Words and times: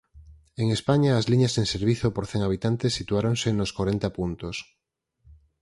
En 0.61 0.67
España 0.77 1.11
as 1.19 1.25
liñas 1.31 1.55
en 1.61 1.67
servizo 1.75 2.07
por 2.15 2.25
cen 2.29 2.41
habitantes 2.47 2.95
situáronse 2.99 3.47
nos 3.51 3.73
corenta 3.77 4.09
puntos. 4.17 4.55